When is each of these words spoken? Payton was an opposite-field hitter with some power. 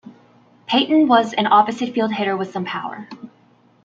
Payton 0.65 1.07
was 1.07 1.33
an 1.33 1.45
opposite-field 1.45 2.11
hitter 2.13 2.35
with 2.35 2.51
some 2.51 2.65
power. 2.65 3.07